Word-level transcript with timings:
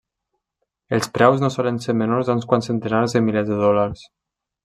Els 0.97 1.09
preus 1.17 1.43
no 1.43 1.51
solen 1.57 1.77
ser 1.83 1.95
menors 1.99 2.31
a 2.31 2.37
uns 2.39 2.49
quants 2.53 2.71
centenars 2.71 3.17
de 3.17 3.23
milers 3.27 3.51
de 3.53 3.59
dòlars. 3.63 4.05